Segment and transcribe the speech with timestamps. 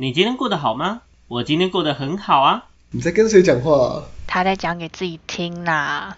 [0.00, 1.02] 你今天过得好吗？
[1.28, 2.64] 我今天过得很好啊。
[2.92, 4.02] 你在跟谁讲话、啊？
[4.26, 6.16] 他在讲给自己听啦。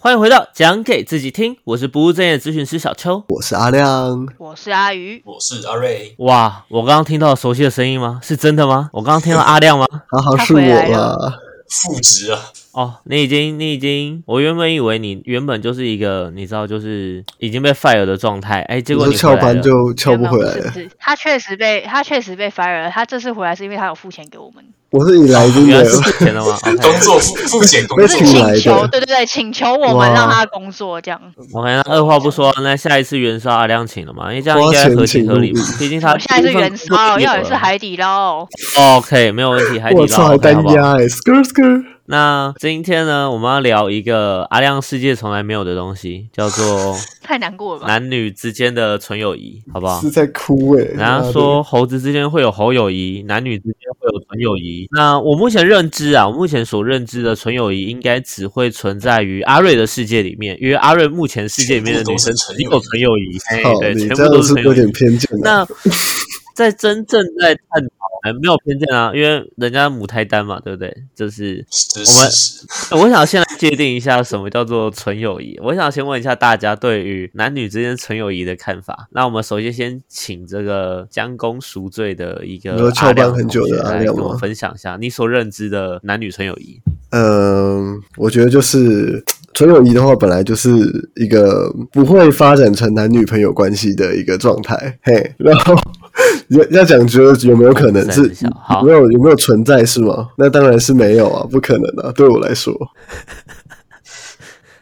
[0.00, 3.22] 欢迎回到讲给自己听，我是不务正业咨询师小邱。
[3.28, 8.18] 我是阿亮，我是阿鱼，我是阿瑞，哇，我刚刚听到熟悉的声音吗？
[8.24, 8.90] 是真的吗？
[8.92, 9.86] 我刚刚听到阿亮吗？
[10.08, 11.38] 好好他是我回来了啦。
[11.68, 12.40] 复职啊，
[12.72, 20.72] 哦，你已经，你已经，我原本以为你原本就是一个，你知道，就是已经被 fire 的状态，哎，结果你翘班就翘不回来了。
[20.98, 22.90] 他确实被他确实被 fire 了。
[22.90, 31.20] 他这次回来是因为他有付钱给我们，我是你来真原来的，是付钱的吗 工作付付钱工被作 是请求，对对对，请求我们让他工作这样。
[31.52, 34.30] OK，那二话不说，那下一次元宵阿亮请了嘛？
[34.30, 38.48] 因为这样应该合情合理嘛毕竟他我现在是元宵，要也是海底捞。
[38.76, 40.54] OK，没有问题，海底我操，捞好不好？
[40.54, 47.86] 单压哎，skr skr，那今天呢，我们要聊一个阿亮世界从来没有的东西，叫做 太难过了吧？
[47.86, 50.08] 男女之间的纯友谊，好不好是？
[50.10, 50.84] 在哭哎。
[50.84, 54.88] 人家说猴子之间会有猴友谊，男女之间会有纯友谊。
[54.90, 64.72] 那我目前认知啊，我目前所认知的纯友谊，应该只会存在于阿瑞的世界里面，因为阿瑞目前世界里面的女生只有纯友谊，哎，对，全部都是有。
[64.72, 65.38] 点偏见的。
[65.42, 65.66] 那
[66.58, 67.88] 在真正在探讨，
[68.24, 70.92] 哎，没有偏见啊，因为人家母胎单嘛，对不对？
[71.14, 71.64] 就是
[72.90, 73.04] 我们。
[73.04, 75.56] 我想先来界定一下什么叫做纯友谊。
[75.62, 79.06] 我想先问一下大家对于男女之间纯友谊的看法。
[79.12, 86.80] 那我们首先先请这个将功赎罪的一个你说翘阿亮班很久的同学来跟我分享一下你所认知的男女纯友谊。
[87.10, 89.22] 嗯，我觉得就是
[89.58, 90.70] 纯友谊的话，本来就是
[91.16, 94.96] 一个不会发展成男女朋友关系的一个状态。
[95.02, 95.74] 嘿，然后
[96.50, 100.28] 要要讲觉得有没有可能是有没有有没有存在是吗？
[100.36, 102.72] 那当然是没有啊，不可能啊，对我来说。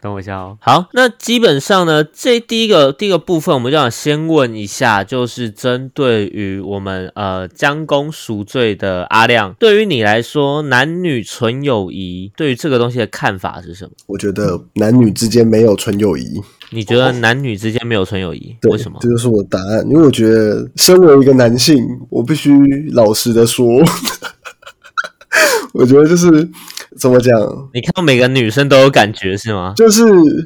[0.01, 0.57] 等我一下哦。
[0.61, 13.91] 好，那基本上呢，这第一个第一个部分，我们就想先问一下，就是针对于我们呃将功赎罪的阿亮，对于你来说，男女纯友谊对于这个东西的看法是什么？
[14.07, 18.55] 我觉得男女之间没有纯友谊，你觉得男女之间没有纯友谊？
[18.61, 19.09] 对，为什么这？
[19.09, 19.85] 就是我的答案。
[19.89, 21.77] 因为我觉得，身为一个男性，
[22.09, 22.51] 我必须
[22.91, 23.65] 老实的说，
[25.73, 26.49] 我觉得就是
[26.99, 27.39] 怎么讲，
[27.73, 29.73] 你看到每个女生都有感觉是吗？
[29.77, 30.03] 就是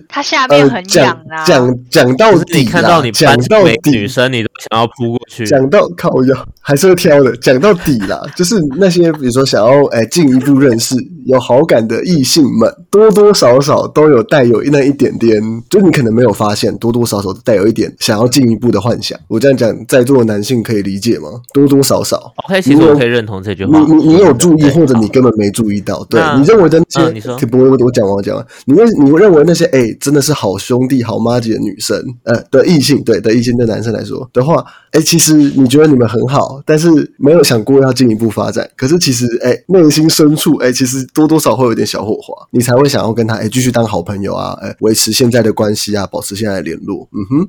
[0.08, 1.44] 她下面呃很痒讲啊。
[1.44, 4.08] 讲讲到就是底，你看到你班到每个女。
[4.12, 5.46] 生，你都想要扑过去。
[5.46, 10.96] 讲到靠腰还是会挑的，讲到底啦， 就是那些比如说想要哎进一步认识、
[11.26, 19.20] 有好感的异性们，多多少少都有带有那一点点，就你可能没有发现，多多少少带有一点想要进一步的幻想。
[19.28, 21.30] 我这样讲，在座的男性可以理解吗？
[21.54, 23.80] 多多少少，OK，其实我可以认同这句话。
[23.80, 47.48] 你你你有注意，或者你根本没注意到，对那你认为的那些，嗯你说不我讲完我讲完，你认你认为那些哎、真的是好兄弟好妈姐的女生，呃的异性，对的异性对男生来说的话，哎、其实你觉得你们很好，但是没有想过要进一步发展，可是其实哎内、心深处哎、其实多多少会有点小火花，你才会想要跟他哎继、续当好朋友啊，哎、维持现在的关系啊，保持现在的联络，嗯哼。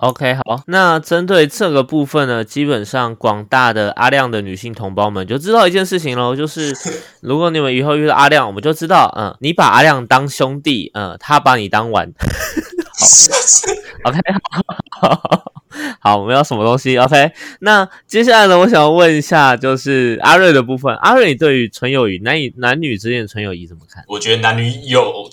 [0.00, 6.74] OK，好，那针对这个部分呢，基本上广大的阿亮的女性同胞们就知道一件事情喽，就是
[7.20, 12.10] 如果你们以后遇到阿亮，我们就知道，嗯，你把阿亮当兄弟，嗯，他把你当玩。
[14.04, 14.18] OK，
[15.02, 15.52] 好，
[16.00, 24.04] 好，我们要什么东西？OK，那接下来呢，我想要问一下，就是阿瑞的部分，阿瑞，你对于纯友谊，男女男女之间的纯友谊怎么看？
[24.08, 25.28] 我觉得男女有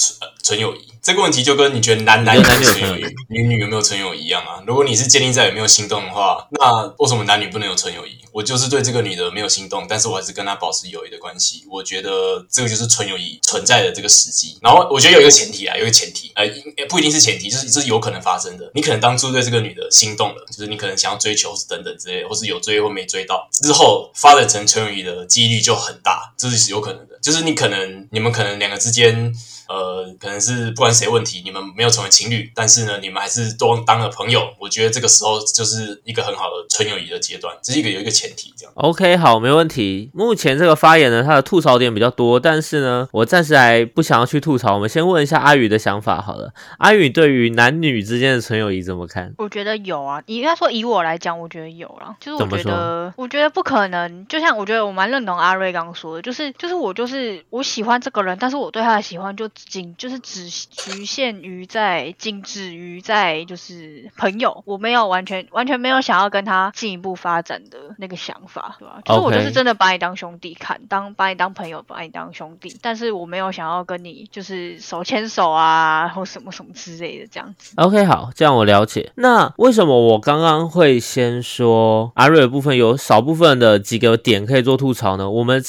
[0.48, 4.64] 纯友谊这个问题，就跟你觉得男男有你觉得男女有纯友谊女女有没有纯友谊一样啊。
[4.66, 8.18] 如果你是建立在有没有心动的话，那为什么男女不能有纯友谊？
[8.32, 11.66] 我就是对这个女的没有心动，但是我还是跟她保持友谊的关系。
[11.70, 14.58] 我觉得这个就是纯友谊存在的这个时机。
[14.62, 18.72] 然后我觉得有一个前提啊，有一个前提，呃，应不一定是前提，就是这是有可能发生的。
[18.74, 27.20] 你可能当初对这个女的心动了，就是你可能想要追求等等之类的，或是有追或没追到，之后发展成纯友谊的几率就很大，这是有可能的。
[27.22, 29.36] 就是你可能你们可能两个之间。
[29.68, 34.54] 呃，可能是不管谁问题，你们没有成为情侣，但是呢，你们还是都当了朋友。
[34.60, 38.74] 我觉得这个时候就是一个很好的纯友谊的阶段，这是一个有一个前提，这样。
[38.76, 40.10] OK，好，没问题。
[40.14, 44.76] 目前这个发言呢，他的吐槽点比较多，但是呢，我暂时还不想要去吐槽。
[44.76, 46.54] 我们先问一下阿宇的想法好了。
[46.80, 49.34] 阿宇对于男女之间的纯友谊怎么看？
[49.38, 52.16] 我觉得有啊，应该说以我来讲，我觉得有啦。
[52.20, 54.26] 就是我怎么觉得，我觉得不可能。
[54.28, 69.02] 就像我觉得我蛮认同阿瑞刚刚说的，就是就是我就是我喜欢这个人，但是我对他的喜欢就仅就是只局限于在仅止于在就是朋友，我没有完全完全没有想要跟他进一步发展的那个想法，对吧？
[69.04, 77.74] 就是我就是真的把你当兄弟看，当把你当朋友，把你当兄弟，但是我没有想要跟你就是手牵手啊，或什么什么之类的这样子。
[77.78, 79.12] OK，好，这样我了解。
[79.16, 85.30] 那为什么我刚刚会先说阿瑞的部分有少部分的几个点可以做吐槽呢？
[85.30, 85.64] 我们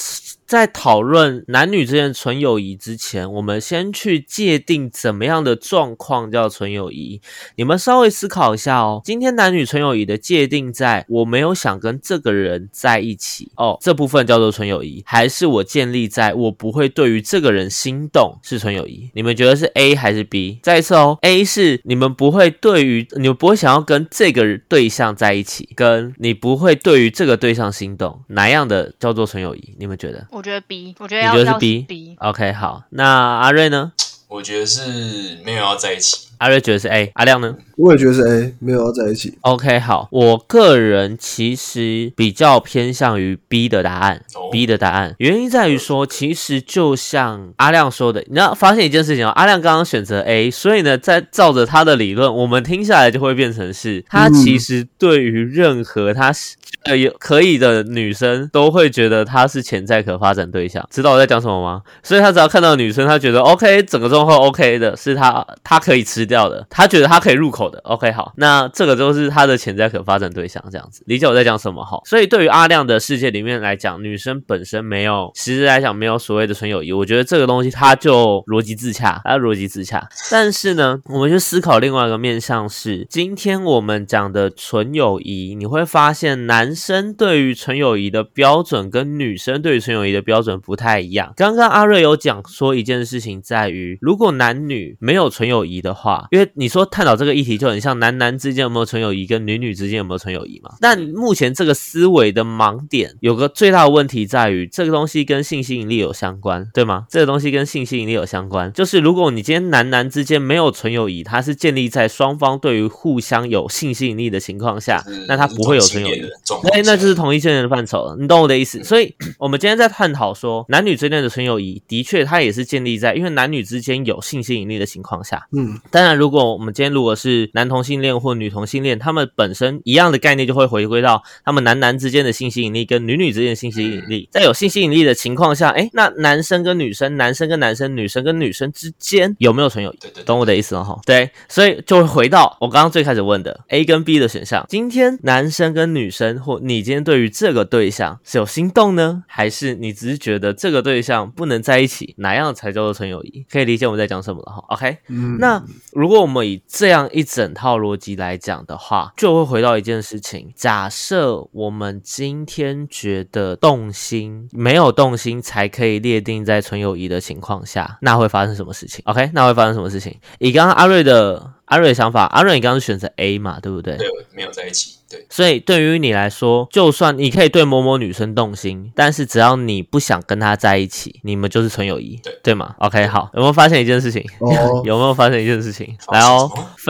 [0.49, 7.21] 在讨论男女之间纯友谊之前，我们先去界定怎么样的状况叫纯友谊。
[7.57, 8.99] 你们稍微思考一下哦。
[9.05, 19.11] 今天男女纯友谊的界定在我没有想跟这个人在一起哦，这部分叫做纯友谊，还是我建立在我不会对于这个人心动是纯友谊？
[19.13, 20.57] 你们觉得是 A 还是 B？
[20.63, 29.75] 再一次哦，A 是你们不会对于你们不会想要跟这个对象在一起，跟你不会对于这个对象心动，哪样的叫做纯友谊？
[29.77, 33.91] 你们觉得我觉得 B，我觉得你觉得是要要 B？B，？OK，好，那阿瑞呢？
[34.29, 36.28] 我觉得是没有要在一起。
[36.39, 37.55] 阿瑞觉得是 A，阿亮呢？
[37.77, 39.37] 我也觉得是 A，没有要在一起。
[39.41, 44.21] OK，好，我个人其实比较偏向于 B 的答案。
[44.33, 56.55] 哦 B 的答案，原因在于说，其实就像阿亮说的，你要发现一件事情哦，阿亮刚刚选择 A，所以呢，在照着他的理论，我们听下来就会变成是，他嗯其实对于任何他是
[56.85, 61.83] 呃有可以的女生，都会觉得他是潜在可发展对象，知道我在讲什么吗？
[62.01, 67.79] 所以他只要看到女生，他觉得 OK，整个状况 OK 的，是他他可以吃掉的，他觉得他可以入口的。
[67.79, 71.99] OK，好，那这个就是他的潜在可发展对象，这样子理解我在讲什么哈。
[72.05, 80.07] 所以对于阿亮的世界里面来讲，女生本身没有，其实来讲没有所谓的纯友谊，我觉得这个东西它就逻辑自洽，它逻辑自洽。
[80.31, 91.33] 但是呢，我们去思考另外一个面向是，今天我们讲的纯友谊，你会发现男生对于纯友谊的标准跟女生对于纯友谊的标准不太一样。
[91.35, 100.75] 刚刚阿瑞有讲说一件事情，在于如果男女没有纯友谊的话，因为你说探讨这个议题就很像男男之间有没有纯友谊，跟女女之间有没有纯友谊嘛？
[100.81, 107.05] 但目前这个思维的盲点有个最大的问题在于，这个东西跟性吸引力有相关，对吗？
[107.09, 116.29] 这个东西跟性吸引力有相关，就是如果你今天男男之间没有纯友谊，它是建立在双方对于互相有性吸引力的情况下，那它不会有纯友谊同性恋。
[116.29, 118.83] 的状况哎，那就是同一性恋的范畴了，你懂我的意思。
[118.83, 125.47] 所以，我们今天在探讨说，男女之间的纯友谊，的确它也是建立在因为男女之间有性吸引力的情况下。
[125.51, 134.27] 嗯，当然，如果我们今天如果是男同性恋或女同性恋，他们本身一样的概念就会回归到他们男男之间的性吸引力跟女女之间的性吸引力。
[134.31, 139.97] 在有性吸引力的情况下，哎，那男生跟女生、男生跟男生、女生跟女生之间有没有纯友谊？
[139.97, 140.99] 对对对，懂我的意思了哈？
[141.05, 144.65] 对，所以就会回到我刚刚最开始问的 A 跟 B 的选项。
[144.67, 152.15] 今天男生跟女生，或你今天对于这个对象是有心动呢，还是你只是觉得这个对象不能在一起？
[152.17, 153.45] 哪样才叫做纯友谊？
[153.51, 155.63] 可以理解我们在讲什么了哈？OK，嗯那
[155.99, 170.17] 如果我们以这样一整套逻辑来讲的话，就会回到一件事情：假设我们今天觉得动心，没有动心才可以列定在纯友谊的情况下，那会发生什么事情？OK，那会发生什么事情？
[170.37, 173.97] 以刚刚阿瑞的阿瑞的想法，阿瑞你刚刚是选择 A 嘛，对不对？
[173.97, 174.98] 对，没有在一起。
[175.09, 184.23] 对，所以对于你来说，就算你可以对某某女生动心，但是只要你不想跟她在一起，你们就是纯友谊，对对吗？OK，好，有没有发现一件事情？
[184.39, 185.95] 哦 有没有发现一件事情？
[186.05, 186.49] 发来哦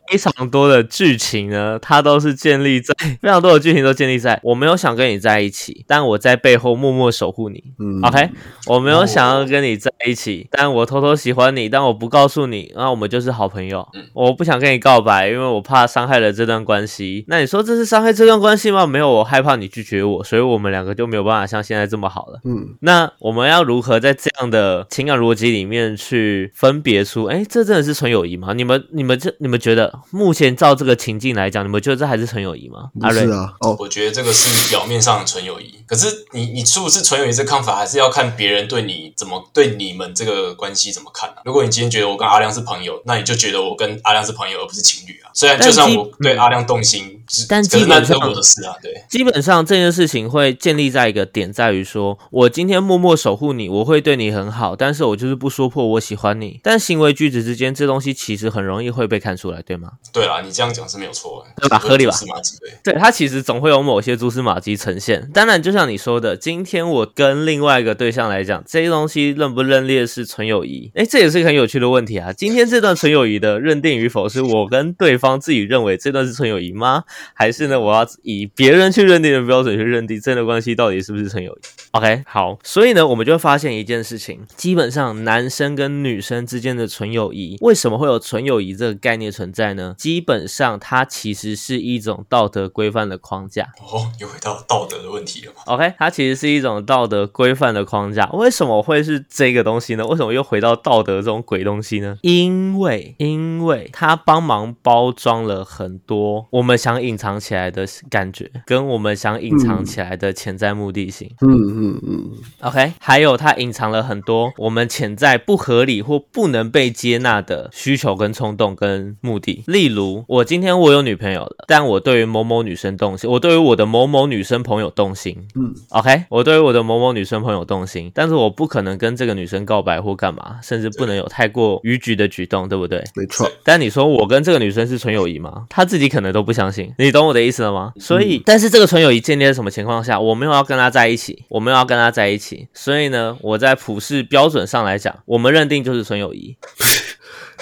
[0.09, 7.63] 非常多的剧情呢，它都是建立在 非常多的剧情都建立在我没有想跟你在一起，但我在背后默默守护你。
[7.79, 8.29] 嗯 OK，
[8.67, 13.87] 我没有想要跟你在一起，但我偷偷喜欢你，但我不告诉你，那我们就是好朋友。
[13.93, 17.23] 嗯我不想跟你告白，因为我怕伤害了这段关系。
[17.27, 18.85] 那你说这是伤害这段关系吗？
[18.85, 22.39] 没有，我害怕你拒绝我，所以我们两个就没有办法像现在这么好了。
[22.43, 28.53] 嗯，那我们要如何在这样的情感逻辑里面去分别出，哎，这真的是纯友谊吗？
[28.53, 32.89] 你们、你们这、你们觉得目前照这个情境来讲，你们觉得这还是纯友谊吗？
[33.01, 41.41] 阿瑞不是，啊，哦，我觉得这个是表面上的纯友谊，可是你你是不是纯友谊这看法，还是要看别人对你怎么对你们这个关系怎么看啊？
[41.45, 45.31] 如果你今天觉得我跟阿亮是朋友，那你就觉得我跟阿亮是朋友，而不是情侣啊。
[45.33, 49.03] 虽然就算我对阿亮动心，是但基本上我的事啊，对。
[49.09, 56.59] 基本上这件事情会建立在一个点，在于说我今天默默守护你，我会对你很好，但是我就是不说破我喜欢你。
[56.63, 59.91] 但行为举止之间，这东西其实很容易会被看出来，对吗？
[60.13, 62.93] 对啦，你这样讲是没有错的，对吧合理吧是马吉对。
[62.93, 65.29] 对，它其实总会有某些蛛丝马迹呈现。
[65.33, 70.91] 当然，就像你说的，今天我跟另外一个对象来讲，这些东西认不认列是纯友谊？
[70.95, 72.33] 诶，这也是一个很有趣的问题啊。
[72.33, 77.03] 今天这段纯友谊的认定与否，是我跟对方自己认为这段是纯友谊吗？
[77.33, 81.59] 还是呢，我要以别人去认定的标准去认定真的关系到底是不是纯友谊
[81.91, 89.95] ？OK，好，所以呢，我们就会发现一件事情，基本上男生跟女生之间的纯友谊，为什么会有纯友谊这个概念存在呢？
[89.97, 93.63] 基本上它其实是一种道德规范的框架。
[93.79, 98.29] 哦，又回到道德的问题了嘛？OK，它其实是一种道德规范的框架。
[98.33, 100.05] 为什么会是这个东西呢？
[100.05, 102.17] 为什么又回到道德这种鬼东西呢？
[102.21, 111.27] 因为，因为它帮忙包装了很多我们想隐藏起来的感觉，跟我们想隐藏起来的潜在目的性。
[111.41, 112.29] 嗯嗯嗯
[112.61, 119.63] ，OK，还有它隐藏了很多我们潜在不合理或不能被接纳的需求、跟冲动、跟目的。
[119.65, 125.35] 例如，我今天我有女朋友了，但我对于某某女生动心，我对于我的某某女生朋友动心。
[125.55, 133.03] 嗯，OK，我对于我的某某女生朋友动心，但是我不可能跟这个女生告白或干嘛，甚至不能有太过逾矩的举动，对不对？
[133.15, 135.65] 没错，但你说我跟这个女生是纯友谊吗？
[135.69, 137.93] 她自己可能都不相信，你懂我的意思了吗？
[137.97, 140.19] 所以，但是这个纯友谊建立在什么情况下？
[140.19, 146.57] 我没有要跟他在一起，我没有要跟他在一起，所以呢，我在普世标准上来讲，我们认定就是纯友谊。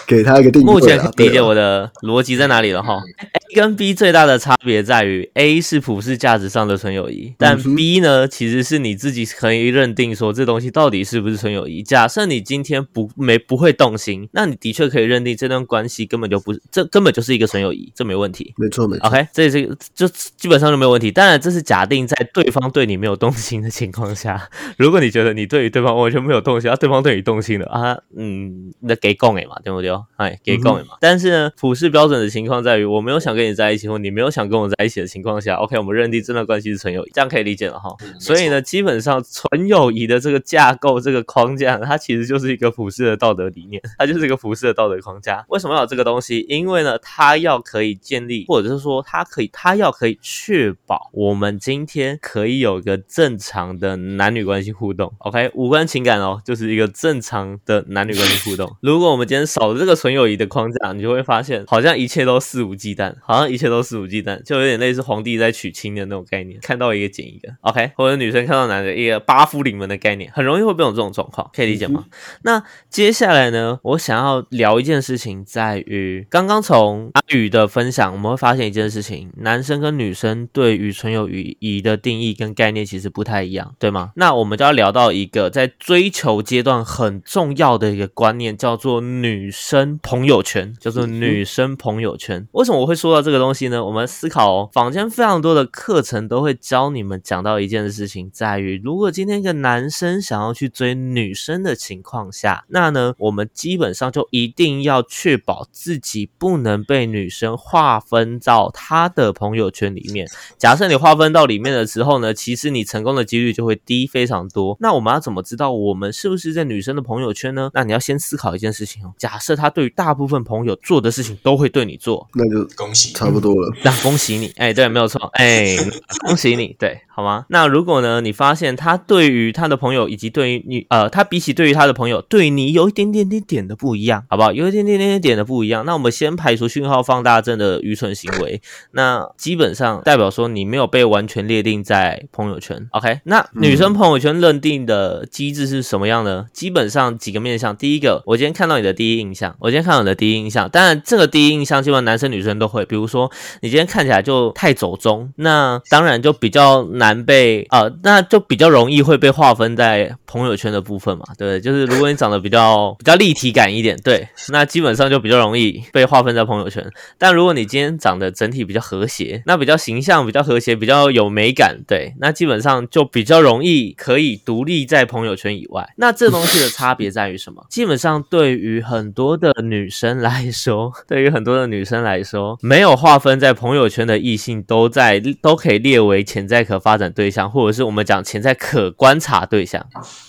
[0.06, 11.82] 给他一个定义目前理解我的逻辑在哪里了哈？A 跟 B 最大的差别在于，A 是普世价值上的纯友谊，但 B 呢，其实是你自己可以认定说这东西到底是不是纯友谊。
[11.82, 18.54] 假设你今天不没不会动心，那你的确可以认定这段关系根本就不是，这根本就是一个纯友谊，这没问题。
[18.58, 21.10] 没错没错，OK，这是就基本上就没有问题。
[21.10, 24.50] 当然，这是假定在对方对你没有动心的情况下。
[24.78, 29.87] 如果你觉得你对于对方完全没有动心，啊，对方对你动心了啊，嗯，那给供诶嘛，对不对？
[30.16, 30.96] 哎，给供诶嘛。
[31.00, 37.96] 但是呢，普世标准的情况在于，我没有想跟你在一起，或你没有想跟我在一起的情况下，OK，我们认定这段关系是纯友谊，这样可以理解了哈。
[38.02, 45.46] 嗯所以呢，，基本上纯友谊的这个架构、这个框架，它其实就是一个普世的道德理念，它就是一个普世的道德框架。
[45.50, 46.46] 为什么要有这个东西？
[46.50, 55.14] 因为呢，它要可以建立，或者是说它可以，它要可以确保我们今天可以有一个正常的男女关系互动。
[55.20, 58.76] OK，无关情感哦，就是一个正常的男女关系互动。
[58.82, 67.54] 如果我们今天少了这个纯友谊的框架，你就会发现，好像一切都肆无忌惮，好像一切都肆无忌惮，就有点类似皇帝在娶亲的那种概念，看到一个捡一个。
[67.62, 72.06] OK，或者女生看到男的一个八夫临门的概念，很容易会变成这种状况，可以理解吗？
[72.44, 84.12] 那接下来呢，我想要聊一件事情，在于刚刚从阿宇的分享，我们会发现一件事情：男生跟女生对于纯友谊的定义跟概念其实不太一样，对吗？
[84.16, 89.67] 那我们就要聊到一个在追求阶段很重要的一个观念，叫做女生
[90.02, 92.48] 朋友圈，叫做女生朋友圈。
[92.54, 93.84] 为什么我会说到这个东西呢？
[93.84, 110.28] 我们思考哦，坊间非常多的课程都会教你们讲到一件事情，在于如果今天一个男生想要去追女生的情况下，那呢，我们基本上就一定要确保自己不能被女生划分到他的朋友圈里面。
[110.58, 114.78] 假设你划分到里面的时候呢，其实你成功的几率就会低非常多。
[114.80, 117.70] 那我们要怎么知道我们是不是在女生的朋友圈呢？
[117.74, 119.14] 那你要先思考一件事情哦。
[119.18, 123.74] 假设他对于大部分朋友做的事情都会对你做，那就恭喜，差不多了。
[123.84, 125.76] 那恭喜你，哎，对，没有错，哎，
[126.26, 127.46] 恭喜你，对，好吗？
[127.50, 134.54] 那如果呢，你发现他对于他的朋友以及对于你，呃，他比起对于他的朋友，对你有一点点点点的不一样，好不好？
[134.54, 135.84] 有一点点点点点的不一样。
[135.84, 142.88] 那我们先排除讯号放大症的愚蠢行为，那基本上代表说你没有被完全列定在朋友圈。
[142.92, 146.46] OK，那女生朋友圈认定的机制是什么样呢？
[146.54, 153.32] 基本上几个面向，第一个，我今天看到你的第一印象，我今天看到你的第一印象，当然这个第一印象基本上男生女生都会，比如说
[153.62, 161.62] 你今天看起来就太走中，那当然就比较难难被呃，那就比较容易会被划分在朋友圈的部分嘛，对不对？
[161.62, 166.86] 就是如果你长得比较比较立体感一点，对，那基本上就比较容易被划分在朋友圈。
[167.18, 175.88] 但如果你今天长得整体比较和谐，那比较形象、比较和谐、比较有美感，对，那基本上就比较容易可以独立在朋友圈以外。
[175.96, 177.66] 那这东西的差别在于什么？
[177.70, 189.86] 基本上对于很多的女生来说，对于很多的女生来说，没有划分在朋友圈的异性都在都可以列为潜在可发展对象，或者是我们讲潜在可观察对象。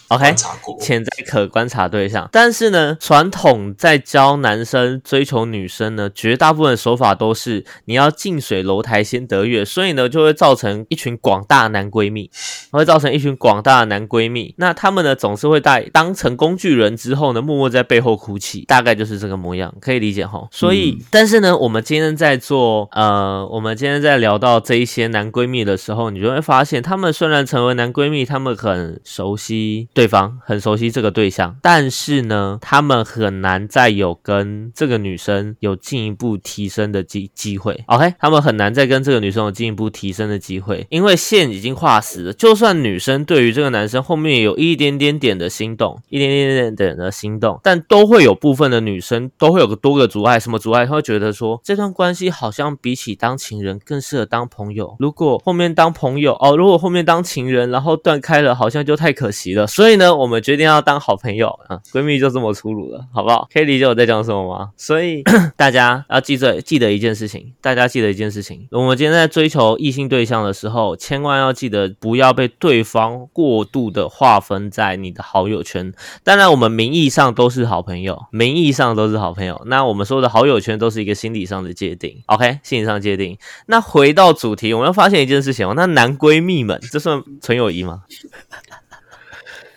[0.09, 0.35] OK，
[0.81, 2.29] 潜在可观察对象。
[2.33, 12.31] 但是呢，传统在教男生追求女生呢，绝大部分手法都是你要近水楼台先得月，所以呢，就会造成一群广大男闺蜜，
[12.71, 14.55] 会造成一群广大的男闺蜜。
[14.57, 20.49] 那他们呢，总是会带当成工具人之后呢，默默在背后哭泣，大概就是这个模样，可以理解哈。
[20.51, 37.85] 所以，但是呢，我们今天在做呃，我们今天在聊到这一些男闺蜜的时候，你就会发发现，他们虽然成为男闺蜜，他们很熟悉对方，很熟悉这个对象，但是呢，他们很难再有跟这个女生有进一步提升的机机会。
[37.87, 42.33] OK，他们很难再跟这个女生有进一步提升的机会，因为线已经画死了。
[42.33, 50.85] 就算女生对于这个男生后面有一点点点的心动，一点点点点的心动，但都会有部分的女生都会有个多个阻碍，什么阻碍？
[50.85, 54.97] 她会觉得说这段关系好像比起当情人更适合当朋友。
[54.99, 59.67] 如果后面当朋友哦，如果后面当情人，然后断开了，好像就太可惜了。
[59.67, 63.49] 所以呢，我们决定要当好朋友啊，闺蜜就这么粗鲁了，好不好？
[63.53, 64.71] 可以理解我在讲什么吗？
[64.77, 65.23] 所以
[65.57, 75.93] 大家要记着记得一件事情，大家记得一件事情，我们今天在追求异性对象的时候，千万要记得不要被对方过度的划分在你的好友圈。
[76.23, 79.61] 当然，我们名义上都是好朋友， 名义上都是好朋友。
[79.67, 82.59] 那我们说的好友圈都是一个心理上的界定，OK？
[82.63, 83.37] 心理上界定。
[83.67, 88.03] 那回到主题，我们要发现一件事情哦，那男闺蜜们，这算纯友谊吗？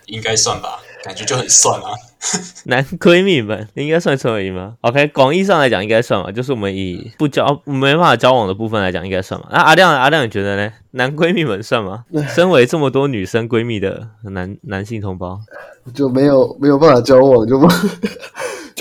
[0.07, 1.89] 应该算吧，感觉就很算啊。
[2.65, 9.47] 男闺蜜们应该算纯友谊吗？OK，广义上来讲应该算吧，就是我们以不交没办法交往的部分来讲，应该算吧。
[9.51, 10.71] 那阿亮，阿亮你觉得呢？
[10.91, 12.05] 男闺蜜们算吗？
[12.29, 15.39] 身为这么多女生闺蜜的男男性同胞，
[15.95, 17.67] 就没有没有办法交往，就不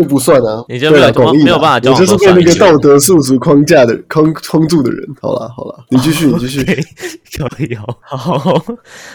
[0.02, 0.64] 就不算啊。
[0.68, 5.06] 你就没有对啊广义没有办法交往我就是被那个道德束缚框架的框框住的人。
[5.20, 6.64] 好了好了，你继续 你继续。
[7.56, 8.62] 可以哦，好，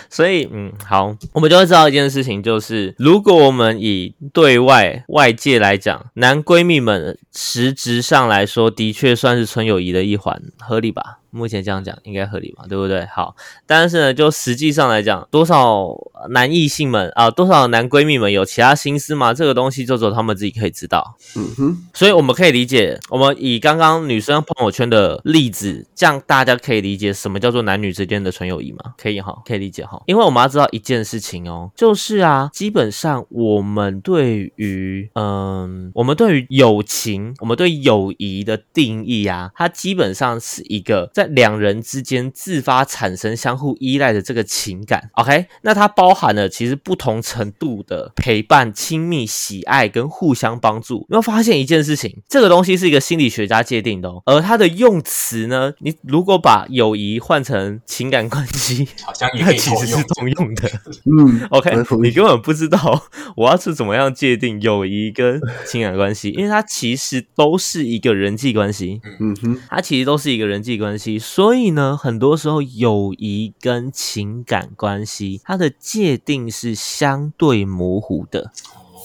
[0.09, 11.19] 所以嗯，好，我们就会知道一件事情，就是如果我们以对外外界来讲，男闺蜜们实质上来说，的确算是纯友谊的一环，合理吧？
[11.35, 13.05] 目前这样讲应该合理嘛，对不对？
[13.07, 13.35] 好，
[13.67, 15.93] 但是呢，就实际上来讲，多少
[16.29, 19.33] 男异性们啊、多少男闺蜜们有其他心思吗？
[19.33, 21.17] 这个东西就只有他们自己可以知道。
[21.35, 28.93] 嗯哼，所以我们可以理解，我们以刚刚女生朋友圈的例子，这样大家可以理解什么叫做男女之间的纯友谊吗？
[28.97, 30.01] 可以哈，可以理解哈。
[30.05, 45.09] 因为我们要知道一件事情哦，就是啊，基本上我们对于嗯，我们对于友情，我们对友谊的定义啊，它基本上是一个在两人之间自发产生相互依赖的这个情感。
[45.13, 51.05] OK，那它包含了其实不同程度的陪伴、亲密、喜爱跟互相帮助。
[51.09, 60.05] 你会发现一件事情，这个东西是一个心理学家界定的哦，而它的用词呢，你如果把友谊换成情感关系， 好像也 其实是。
[60.15, 60.69] 通用的。
[61.05, 63.03] 嗯 OK，你根本不知道
[63.35, 71.14] 我要是怎么样界定友谊跟情感关系，因为它其实都是一个人际关系，嗯哼，它其实都是一个人际关系。
[71.19, 78.51] 所以呢，很多时候友谊跟情感关系它的界定是相对模糊的。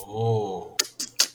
[0.09, 0.67] 哦，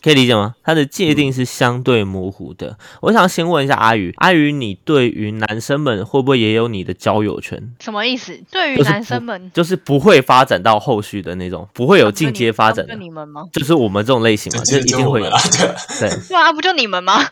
[0.02, 0.56] 可以理解吗？
[0.64, 2.78] 它的界定是相对模糊的。
[3.02, 7.74] 我想先问一下阿宇，阿宇，你对于男生们会不会也有你的交友圈？
[7.80, 8.38] 什么意思？
[8.52, 13.46] 对于男生们，就是不会发展到后续的那种，不会有进阶发展的就，你们吗？
[13.54, 15.42] 就是我们这种类型嘛，就一定会有对啊，
[16.00, 17.24] 对对啊，不就你们吗？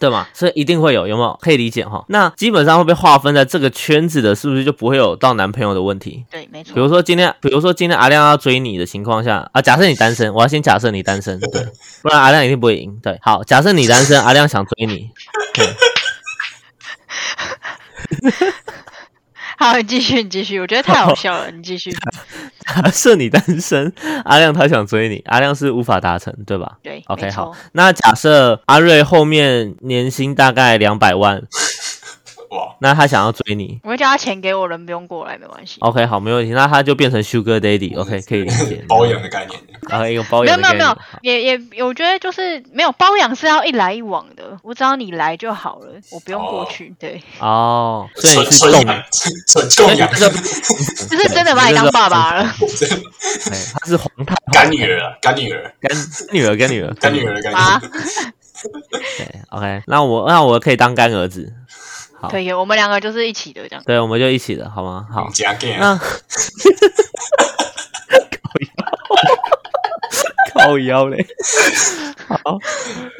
[0.00, 1.38] 对嘛，所以一定会有，有没有？
[1.40, 2.04] 可以理解哈。
[2.08, 6.24] 那基本上会被划分在这个圈子的，是不是就不会有到男朋友的问题？
[6.30, 6.80] 对，没错比。
[6.80, 11.64] 如说今天，比如说今天阿亮要追你的情况下啊，假设你单身，我要先假设你单身，对，
[12.02, 12.98] 不然阿亮一定不会赢。
[13.02, 15.10] 对，好，假设你单身，阿亮想追你，
[15.54, 15.66] 对，
[19.64, 21.90] 好，你继续，你继续，我觉得太好笑了，你继续。
[22.60, 23.90] 假设你单身，
[24.26, 31.42] 阿亮他想追你，阿亮是无法达成，对吧对？OK，好，那假设阿瑞后面年薪大概两百万，
[32.54, 33.80] 哇，那他想要追你？
[33.82, 35.78] 我会叫他钱给我，人不用过来，没关系。
[35.80, 46.94] ，OK，好，没问题，那他就变成 Sugar Daddy，OK，、可以理解， 包养的概念，然后一个包没有没有没有也也，我觉得就是没有包养是要一来一往的，我只要你来就好了，我不用过去。
[46.98, 49.04] 对，哦，所以纯你是动，纯养，
[49.48, 50.28] 纯供养，这
[51.16, 52.42] 就是真的把你当爸爸了。
[53.50, 55.90] 哎，他是皇太干女儿啊，干女儿，干
[56.32, 57.34] 女儿，干女儿，干女儿。
[57.34, 57.80] 的概啊。
[57.80, 57.90] 念。，
[59.18, 61.52] 对，OK，那我那我可以当干儿子，
[62.24, 63.82] 好可以，我们两个就是一起的这样。
[63.86, 65.06] 对，我们就一起的好吗？
[65.12, 65.98] 好，加 gay 那
[70.64, 71.26] 靠腰嘞。
[72.26, 72.58] 好，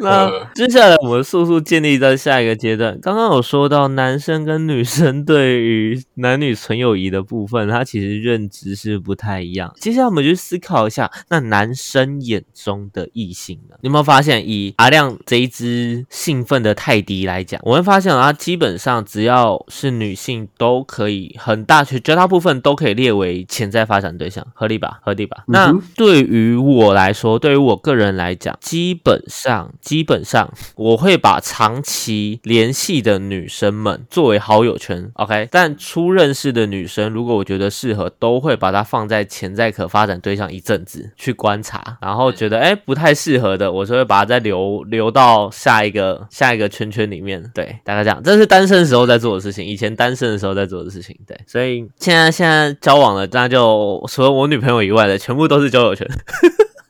[0.00, 2.98] 那呃接下来我们速速建立在下一个阶段。
[3.02, 9.72] 刚刚有说到男生跟女生对于男女纯友谊的部分，他其实认知是不太一样。
[9.76, 13.76] 接下来我们就思考一下，那男生眼中的异性呢？
[13.82, 25.00] 你有没有发现，以阿亮这一只兴奋的泰迪来讲，我会发现他基本上只要是女性都可以很大绝绝大部分都可以列为潜在发展对象，合理吧？
[25.04, 25.44] 合理吧？
[25.48, 35.48] 那对于我来说，说，对于我个人来讲，基本上基本上我会把长期联系的女生们作为好友圈，OK。
[35.50, 47.42] 但初认识的女生，如果我觉得适合，都会把它放在潜在可发展对象一阵子去观察，然后觉得哎不太适合的，我就会把它再留留到下一个下一个圈圈里面。
[47.54, 51.16] 对，大概这样，这是单身的时候在做的事情，以前单身的时候在做的事情。
[51.26, 56.08] 对，所以现在现在交往了，那就除了我女朋友以外的，全部都是交友圈。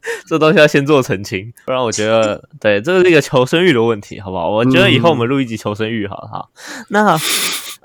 [0.26, 4.50] 这东西要先做澄清，不然我觉得 对，这是一个求生欲的问题，好不好？
[4.50, 6.50] 我觉得以后我们录一集求生欲，好好。
[6.88, 7.18] 那。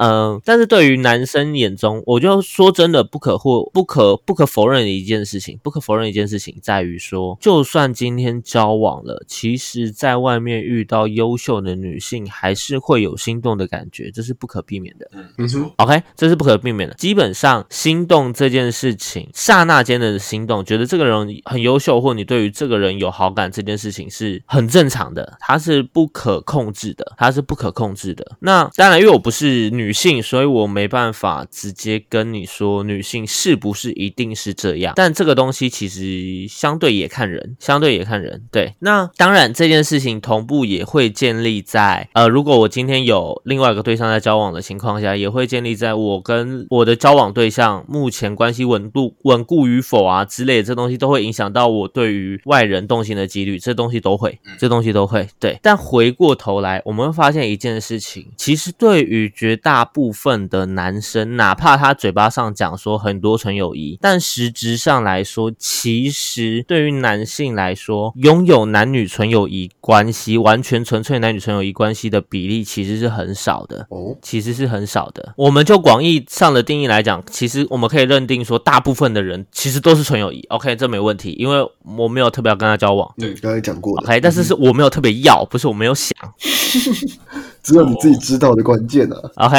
[0.01, 15.05] 嗯，但是对于男生眼中，我就说真的不可或不可不可否认的一件事情，不可否认一件事情在于说，就算今天交往了，其实在外面遇到优秀的女性，还是会有心动的感觉，这是不可避免的。
[15.11, 15.69] 嗯，没错。
[15.75, 16.95] OK，这是不可避免的。
[16.95, 28.37] 基本上，心动这件事情，刹那间的心动，觉得这个人很优秀，或你对于这个人有好感，这件事情是很正常的，它是不可控制的，它是不可控制的。
[28.39, 29.93] 那当然，因为我不是女。
[29.99, 38.41] 性，所以我没办法直接跟你说女性是不是一定是这样，但这个东西其实相对也看人，相对也看人。
[38.49, 55.27] 对，那当然这件事情同步也会建立在呃，如果我今天有另外一个对象在交往的情况下，也会建立在我跟我的交往对象目前关系稳度稳固与否啊之类的，这东西都会影响到我于外人动心的几率，这东西都会，这东西都会。
[55.39, 75.33] 对，但回过头来，我们会发现一件事情，其实对于绝大大部分的男生，哪怕他嘴巴上讲说很多纯友谊，但实质上来说，其实对于男性来说，拥有男女纯友谊关系，完全纯粹男女纯友谊关系的比例其实是很少的哦，其实是很少的。
[75.37, 80.43] 我们就广义上的定义来讲，其实我们可以认定说，大部分的人其实都是纯友谊。
[80.49, 81.57] OK，这没问题，因为
[81.97, 83.13] 我没有特别要跟他交往。
[83.17, 83.97] 对，刚才讲过。
[84.01, 86.11] OK，但是是我没有特别要，不是我没有想。
[87.61, 89.17] 只有你自己知道的关键啊。
[89.35, 89.55] OK，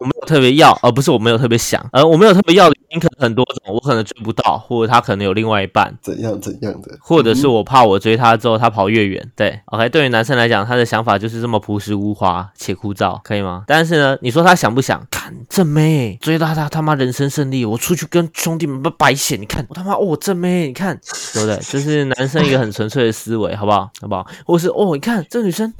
[0.00, 9.30] 我没有特别要，而不是我没有特别想，而我没有特别要的原因可能很多种，我可能追不到，或者他可能有另外一半，怎样怎样的，或者是我怕我追他之后他跑越远。
[9.36, 13.64] 对，OK，对于男生来讲，他的想法就是这么朴实无华且枯燥，可以吗？
[13.66, 20.98] 但是呢，你说他想不想看正妹追到他他妈人生胜利，我出去跟兄弟们白显，你看我他妈哦正妹，你看
[21.34, 21.56] 对不对？
[21.58, 23.90] 就是男生一个很纯粹的思维，好不好？
[24.00, 24.26] 好不好？
[24.46, 25.72] 或是哦，你看这女生。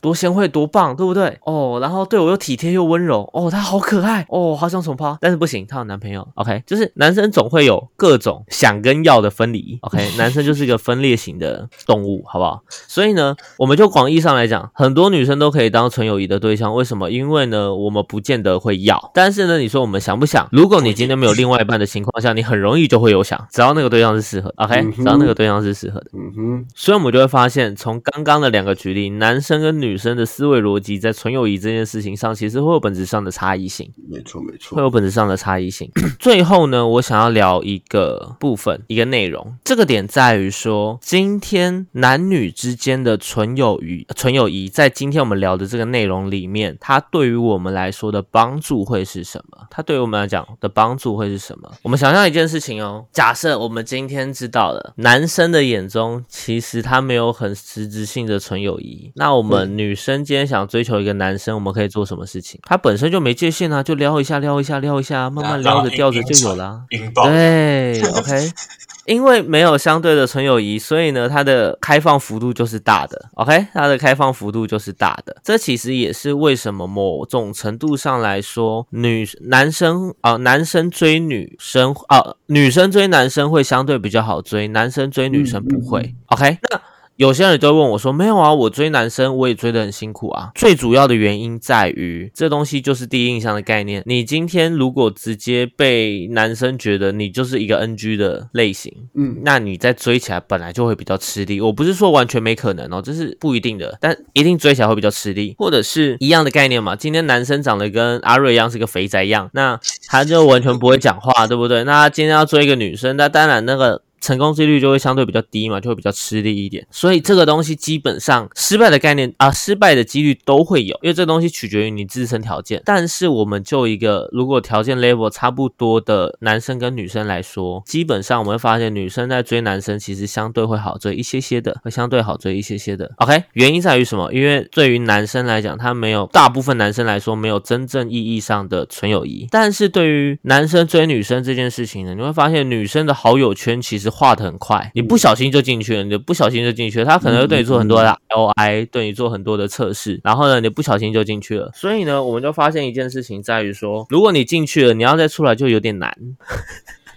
[0.00, 1.38] 多贤惠多棒，对不对？
[1.44, 6.26] 哦，然后对我又体贴又温柔，哦，她好可爱，哦，好想宠她，但是不行，她有男朋友。
[6.34, 9.78] OK，就是男生总会有各种想跟要的分离。
[9.82, 12.62] OK， 男生就是一个分裂型的动物，好不好？
[12.88, 16.74] 所以呢，我们就广义上来讲，很多女生都可以当纯友谊的对象。
[16.74, 17.10] 为什么？
[17.10, 20.48] 因为呢，我们不见得会要，但是呢，你说我们想不想？
[20.52, 24.52] 如果你今天没有另外一半的情况下，你很容易就会有想，只要那个对象是适合。
[24.56, 26.06] OK，只要那个对象是适合的。
[26.14, 26.66] 嗯哼。
[26.74, 33.90] 所以我们就会发现，从刚刚的两个举例，男生跟女女生的思维逻辑在纯友谊这件事情上，其实会有本质上的差异性。
[34.08, 35.90] 没错，没错，会有本质上的差异性。
[36.18, 39.56] 最后呢，我想要聊一个部分，一个内容。
[39.62, 49.66] 这个点在于说，今天男女之间的纯友谊，纯友谊在今天我们聊的这个内容里面，它对于我们来说的帮助会是什么？
[49.70, 51.70] 它对于我们来讲的帮助会是什么？
[51.82, 59.84] 我们想象一件事情哦，假设我们今天知道了，男生的眼中其实他没有很实质性的纯友谊，那我们女。
[59.84, 62.58] 女生今天想追求一个男生，我们可以做什么事情？
[62.64, 66.80] 他本身就没界限啊，就撩一下，撩一下，撩一下，慢慢撩着吊着就有了。
[67.22, 68.50] 对，OK。
[69.06, 73.28] 因为没有相对的纯友谊，所以呢，它的开放幅度就是大的。
[73.34, 75.36] OK，它的开放幅度就是大的。
[75.44, 86.14] 这其实也是为什么某种程度上来说，女男生啊，男生追女生啊，女生追男生会相对比较好追，男生追女生不会。
[86.28, 86.80] OK，那。
[87.16, 94.02] 有些人都问我说：“没有啊，我追男生我也追得很辛苦啊。”最主要的原因在于，这东西就是第一印象的概念。
[94.04, 101.60] 你今天如果直接被男生觉得你就是一个 NG 的类型，嗯，那你在追起来本来就会比较吃力。
[101.60, 106.96] 我不是说完全没可能哦，这是不一定的，但一定追起来会比较吃力，或者是一样的概念嘛。
[106.96, 111.84] 今天男生长得跟阿瑞一样是个肥宅样，那他就完全不会讲话，对不对？
[111.84, 114.02] 那今天要追一个女生，那当然那个。
[114.24, 116.86] 成功几率就会相对比较低嘛，就会比较吃力一点。
[116.90, 122.80] 所以这个东西基本上失败的概念啊，失败的几率都会有，因为这东西取决于你自身条件。
[122.86, 133.12] 但是我们就一个如果条件 level 差不多的男生跟女生来说，基本上我们会发现女生在追男生其实相对会好追一些些的，会相对好追一些些的。
[133.18, 134.32] OK，原因在于什么？
[134.32, 139.46] 因为对于男生来讲，他没有大部分男生来说没有真正意义上的纯友谊。
[139.50, 144.13] 但是对于男生追女生这件事情呢，你会发现女生的好友圈其实。
[144.14, 151.70] 画的很快，你不小心就进去了，你不小心就进去了，他可能会对你做很多的 LI，对你做很多的测试，然后呢，你不小心就进去了。
[151.74, 156.16] 所以呢，我们就发现一件事情在于说，如果你进去了，你要再出来就有点难。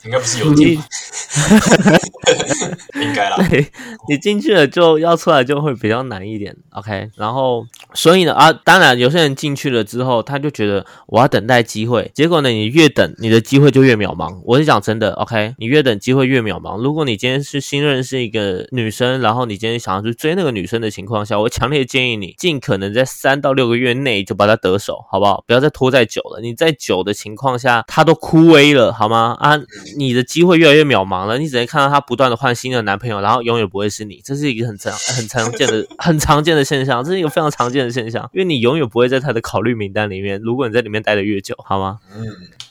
[0.08, 0.84] 应该不是有点吧，
[2.96, 3.36] 应该啦。
[3.50, 3.68] 对
[4.08, 7.10] 你进去了就要出来就会比较难一点，OK。
[7.18, 14.40] 然后所以呢啊，当然有些人进去了之后，他就觉得我要等待机会，结果呢，你越等你的机会就越渺茫。
[14.46, 16.82] 我是讲真的，OK，你越等机会越渺茫。
[16.82, 25.44] 如果你今天是新认识一个女生，然后你今天想要去追那个女生的情况下，我强烈建议你尽可能在三到六个月内就把她得手，好不好？
[25.46, 26.40] 不要再拖再久了。
[26.42, 29.36] 你在久的情况下，她都枯萎了，好吗？
[29.40, 29.60] 啊，
[29.98, 40.40] 你的机会越来越渺茫了，你只能看到她不断的换新的男朋友，然后永远不会是你，这是一个很常很常见的 很常见的现象，这是一个非常常见的现象，因为你永远不会在她的考虑名单里面。
[40.42, 42.00] 如果你在里面待的越久，好吗？
[42.16, 42.24] 嗯，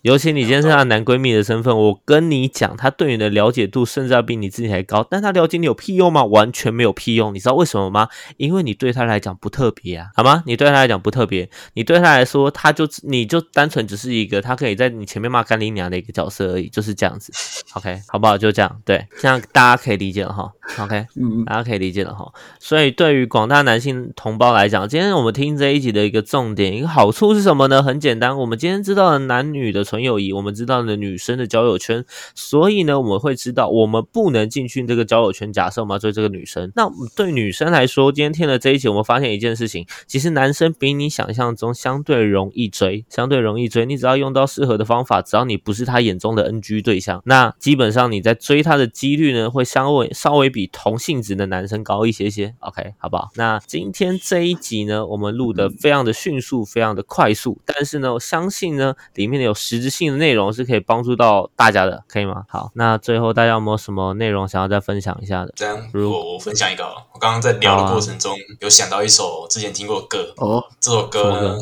[0.07, 6.25] 尤其你今天是她男闺蜜的身份，我跟你讲，她对你的了解度甚至要比你自己还高，但她了解你有屁用吗？
[6.25, 8.07] 完全没有屁用，你知道为什么吗？
[8.37, 10.45] 因为你对她来讲不特别啊，好吗？
[10.47, 17.33] 你对她来讲不特别，你对她来说，她就你就单纯只是一个她可以在你前面骂干你娘的一个角色而已，就是这样子
[17.75, 18.39] ，OK，好不好？
[18.39, 20.53] 就这样，对，这样大家可以理解了哈
[20.85, 22.33] ，OK，嗯，大家可以理解了哈。
[22.61, 27.83] 所以对于广大男性同胞来讲，今天我们听这一集的一个重点，一个好处是什么呢？
[27.83, 32.05] 很简单，我们今天知道了男女的纯友谊，我们知道呢女生的交友圈，
[32.35, 35.51] 所以呢，我们会知道我们不能进去这个交友圈。
[35.51, 43.87] 假设我们要追这个女生，那对女生来说，今天听了这一集，我们发现一件事情，其实男生比你想象中相对容易追，相对容易追。
[43.87, 52.55] 你只要用到适合的方法，只要你不是他眼中的 NG 对象，那基本上你在追他的几率呢，会稍微稍微比同性质的男生高一些些。
[52.59, 53.31] OK，好不好？
[53.37, 62.43] 那今天这一集呢，我们录的非常的迅速，非常的快速，但是呢，我相信呢，里面有实质性的内容是可以帮助到大家的，可以吗？
[62.49, 65.53] 好，那最后大家有没有什么内容想要再分享一下的？
[65.55, 71.59] 这样如果我分享一个好了，我刚刚在聊的过程中有想到一首之前听过的歌，哦，这首歌呢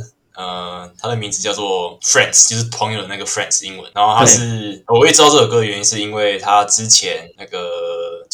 [0.98, 3.88] 它的名字叫做 Friends，就是朋友的那个 Friends 英文。
[3.94, 7.59] 然后它是我会知道这首歌的原因，是因为它之前那个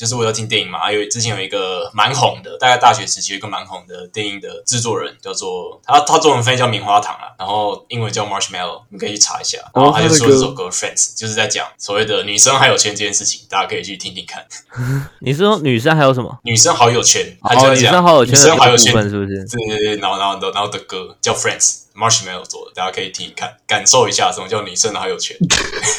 [0.01, 9.59] 就是我要听电影嘛，还有之前有一个蛮红的，大概大学时期有一个蛮红的电影的制作人叫做他，他中文翻译叫棉花糖啊，然后英文叫 Marshmallow，你可以去查一下。
[9.75, 14.43] 然后他就说这首歌 Friends 就是在讲所谓的女生还有圈这件事情，大家可以去听听看。
[15.21, 16.35] 你说女生还有什么？
[16.45, 19.45] 女生好友圈，他就哦，在讲女生好友圈女生好友圈是不是？
[19.45, 21.81] 对对对，然后然后然后的歌叫 Friends。
[21.93, 25.37] Marshmallow 做的，大家可以听一看，感受一下什么叫女生的好有钱。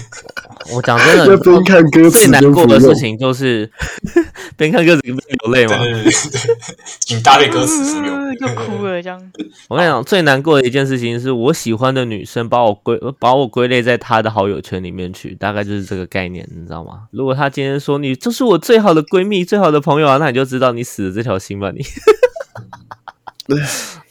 [0.74, 3.70] 我讲真的要，边看歌词最难过的事情就是
[4.58, 5.78] 边看歌词边流泪吗。
[5.78, 6.12] 对对对对，
[7.00, 8.16] 请搭配歌词服用。
[8.18, 9.32] 嗯就哭了这样。
[9.68, 17.04] 我跟你讲，最难过的一件事情是我喜欢的女生把我归把我归类在她的好友圈里面去，大概就是这个概念，你知道吗？
[17.12, 21.84] 如果她今天说你就是我最好的闺蜜、最好的朋友啊，那你就知道你死了这条心吧你。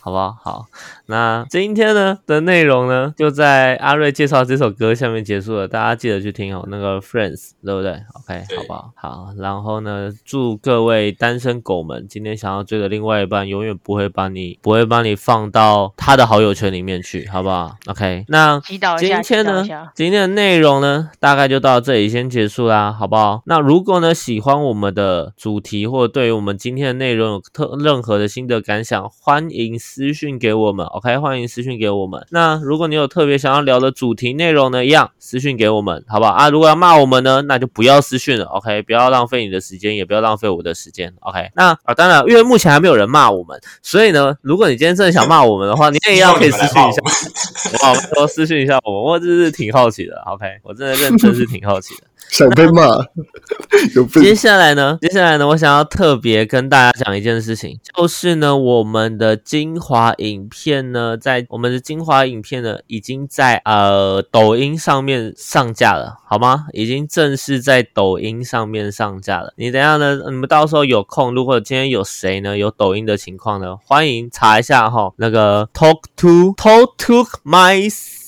[0.01, 0.37] 好不好？
[0.43, 0.67] 好，
[1.07, 8.93] 那今天呢的内容呢，就在阿瑞介绍这首歌下面结束了，大家记得去听哦，那个 Friends，对不对？OK，对好不好？
[8.97, 18.81] 好，然后呢，祝各位单身狗们今天想要追的另外一半，永远不会把你不会把你放到他的好友圈里面去，好不好？OK，那今
[19.23, 23.43] 天呢今天的内容呢，大概就到这里先结束啦，好不好？
[23.47, 31.19] 那如果呢喜欢我们的主题，或者对于我们今天的内容有特任何的心得感想，欢迎私讯给我们，OK？
[31.19, 32.25] 欢迎私讯给我们。
[32.31, 36.49] 那如果你有特别想要聊的主题内容呢，一样私讯给我们，好不好啊？
[36.49, 38.83] 如果要骂我们呢，那就不要私讯了，OK？
[38.83, 41.51] 不要浪费你的时间，也不要浪费我的时间，OK？
[41.57, 47.03] 那啊，当然，因为目前还没有人骂我们，所以呢，如果你今天真的想骂我们的话， 你也一样可以私讯一下。
[47.83, 50.15] 哇， 我私讯一下我们，我真是挺好奇的。
[50.27, 52.05] OK，我真的认真是挺好奇的。
[52.31, 52.97] 想被骂，
[53.95, 54.35] 有接。
[54.35, 66.67] 下来呢，接下来呢，我想要特别跟大家讲一件事情，就是呢，我们的精华影片呢，在我们的精华影片呢，已经在呃抖音上面上架了，好吗？
[66.73, 69.53] 已经正式在抖音上面上架了。
[69.57, 78.20] 你等一下呢，你们到时候有空，如果今天有谁呢有抖音的情况呢，欢迎查一下哈，那个 talk to talk to my。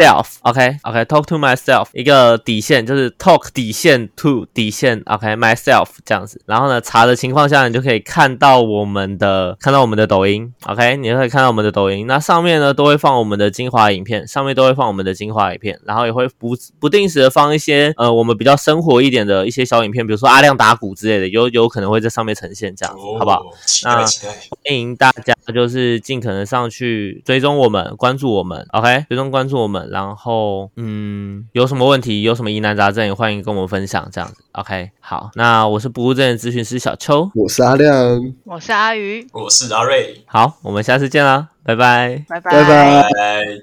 [0.00, 1.88] Self OK OK talk to myself.
[1.92, 23.42] 一个底线就是 talk 底线 to 底线 OK myself 这样子，然后呢查的情况下，你就可以看到我们的看到我们的抖音 OK，你就可以看到我们的抖音，那上面呢都会放我们的精华影片，上面都会放我们的精华影片，然后也会不不定时的放一些呃我们比较生活一点的一些小影片，比如说阿亮打鼓之类的，有有可能会在上面呈现这样子，好不好？
[23.84, 24.06] 那。
[24.50, 34.08] 欢迎大家就是尽可能上去追踪我们，关注我们，OK，追踪关注我们，然后嗯，有什么问题，有什么疑难杂症，也欢迎跟我们分享。
[34.12, 37.94] 这样子，OK，好，那我是不务正业咨询师小邱，我是阿亮，
[38.44, 42.24] 我是阿鱼，我是阿瑞，好，我们下次见啦，拜拜。
[42.28, 42.50] 拜拜。
[42.50, 43.58] 拜拜。